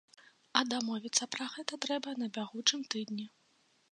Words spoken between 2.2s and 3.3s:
на бягучым тыдні.